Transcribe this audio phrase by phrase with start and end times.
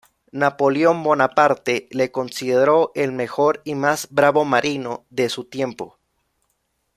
[0.31, 5.99] Napoleón Bonaparte le consideró el mejor y más bravo marino de su tiempo.